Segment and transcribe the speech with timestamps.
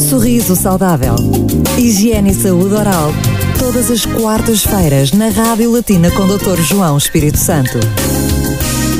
[0.00, 1.14] Sorriso saudável.
[1.78, 3.12] Higiene e saúde oral.
[3.58, 6.60] Todas as quartas-feiras na Rádio Latina com Dr.
[6.62, 7.78] João Espírito Santo.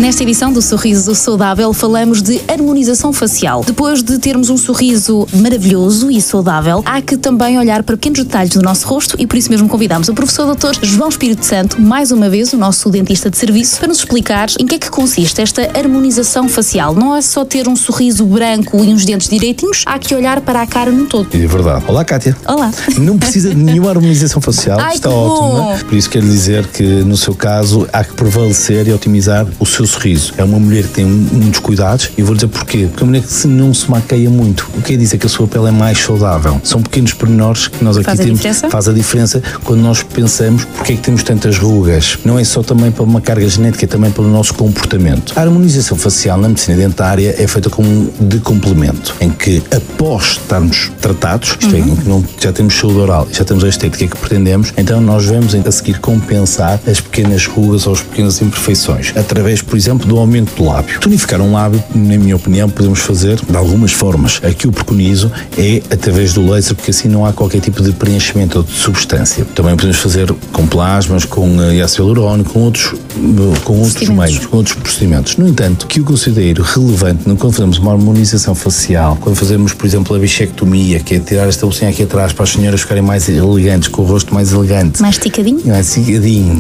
[0.01, 3.63] Nesta edição do Sorriso Saudável falamos de harmonização facial.
[3.63, 8.55] Depois de termos um sorriso maravilhoso e saudável, há que também olhar para pequenos detalhes
[8.55, 10.83] do nosso rosto e por isso mesmo convidamos o professor Dr.
[10.83, 14.65] João Espírito Santo, mais uma vez o nosso dentista de serviço, para nos explicar em
[14.65, 16.95] que é que consiste esta harmonização facial.
[16.95, 20.63] Não é só ter um sorriso branco e uns dentes direitinhos, há que olhar para
[20.63, 21.29] a cara no todo.
[21.35, 21.85] É verdade.
[21.87, 22.35] Olá, Kátia.
[22.49, 22.71] Olá.
[22.97, 25.73] Não precisa de nenhuma harmonização facial, Ai, está ótimo.
[25.73, 25.85] é?
[25.85, 29.90] Por isso quero dizer que, no seu caso, há que prevalecer e otimizar o seu
[29.91, 30.33] sorriso.
[30.37, 32.87] É uma mulher que tem muitos cuidados e vou dizer porquê.
[32.87, 35.27] Porque é uma mulher que se não se maqueia muito, o que quer dizer que
[35.27, 36.61] a sua pele é mais saudável.
[36.65, 38.39] São pequenos pormenores que nós aqui Faz a temos.
[38.39, 38.71] diferença?
[38.71, 42.19] Faz a diferença quando nós pensamos porque é que temos tantas rugas.
[42.25, 45.33] Não é só também para uma carga genética, é também pelo nosso comportamento.
[45.37, 50.91] A harmonização facial na medicina dentária é feita como de complemento, em que após estarmos
[51.01, 54.17] tratados, isto é, em que não, já temos saúde oral, já temos a estética que
[54.17, 59.63] pretendemos, então nós vamos a seguir compensar as pequenas rugas ou as pequenas imperfeições, através,
[59.63, 61.01] por exemplo, do aumento do lábio.
[61.01, 64.41] Tonificar um lábio, na minha opinião, podemos fazer de algumas formas.
[64.43, 67.93] A que eu preconizo é através do laser, porque assim não há qualquer tipo de
[67.93, 69.45] preenchimento ou de substância.
[69.55, 74.47] Também podemos fazer com plasmas, com eh, ácido hialurónico, com outros, eh, com outros meios,
[74.47, 75.37] com outros procedimentos.
[75.37, 79.87] No entanto, o que eu considero relevante quando fazemos uma harmonização facial, quando fazemos, por
[79.87, 83.29] exemplo, a bichectomia, que é tirar esta bolsinha aqui atrás para as senhoras ficarem mais
[83.29, 85.61] elegantes, com o rosto mais elegante, Mais esticadinho?
[85.65, 86.59] não é cigadinho.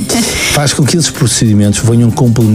[0.52, 2.47] Faz com que esses procedimentos venham complementar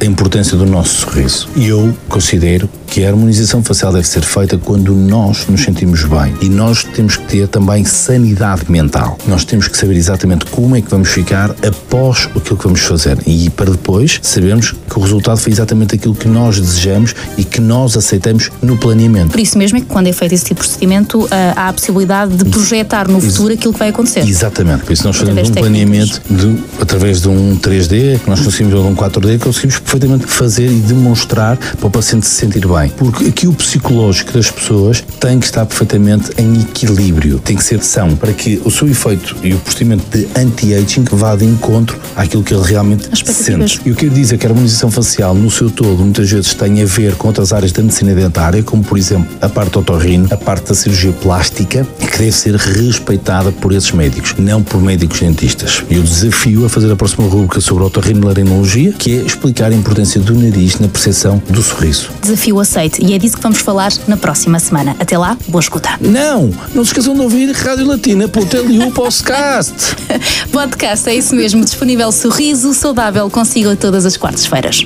[0.00, 1.48] a importância do nosso sorriso.
[1.56, 6.34] E eu considero que a harmonização facial deve ser feita quando nós nos sentimos bem.
[6.40, 9.18] E nós temos que ter também sanidade mental.
[9.28, 13.18] Nós temos que saber exatamente como é que vamos ficar após aquilo que vamos fazer.
[13.26, 17.60] E para depois sabermos que o resultado foi exatamente aquilo que nós desejamos e que
[17.60, 19.30] nós aceitamos no planeamento.
[19.30, 21.72] Por isso mesmo é que quando é feito esse tipo de procedimento, ah, há a
[21.74, 24.26] possibilidade de projetar no futuro aquilo que vai acontecer.
[24.26, 28.40] Exatamente, por isso nós fazemos Através um planeamento de, através de um 3D, que nós
[28.40, 32.66] conseguimos, ou de um 4D, conseguimos perfeitamente fazer e demonstrar para o paciente se sentir
[32.66, 32.85] bem.
[32.96, 37.82] Porque aqui o psicológico das pessoas tem que estar perfeitamente em equilíbrio, tem que ser
[37.82, 42.42] são, para que o seu efeito e o procedimento de anti-aging vá de encontro àquilo
[42.42, 43.72] que ele realmente As expectativas.
[43.72, 43.88] sente.
[43.88, 47.14] Eu quero dizer que a harmonização facial, no seu todo, muitas vezes tem a ver
[47.14, 50.74] com outras áreas da medicina dentária, como por exemplo a parte otorrino, a parte da
[50.74, 55.82] cirurgia plástica, que deve ser respeitada por esses médicos, não por médicos dentistas.
[55.90, 60.34] Eu desafio a fazer a próxima rubrica sobre otorrinolaringologia, que é explicar a importância do
[60.34, 62.10] nariz na percepção do sorriso.
[62.26, 64.96] Desafio aceite e é disso que vamos falar na próxima semana.
[64.98, 65.90] Até lá, boa escuta.
[66.00, 66.50] Não!
[66.74, 69.94] Não se esqueçam de ouvir Rádio Latina pelo TLU Podcast.
[70.50, 74.84] Podcast é isso mesmo, disponível sorriso saudável consigo todas as quartas-feiras.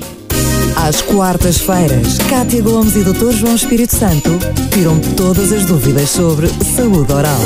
[0.77, 3.33] Às quartas-feiras, Cátia Gomes e Dr.
[3.33, 4.39] João Espírito Santo
[4.71, 6.47] tiram todas as dúvidas sobre
[6.77, 7.41] saúde oral.